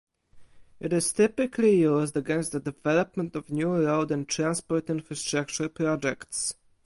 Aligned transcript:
It 0.79 0.93
is 0.93 1.13
typically 1.13 1.77
used 1.79 2.17
against 2.17 2.53
the 2.53 2.59
development 2.59 3.35
of 3.35 3.51
new 3.51 3.85
road 3.85 4.09
and 4.09 4.27
transport 4.27 4.89
infrastructure 4.89 5.69
projects. 5.69 6.55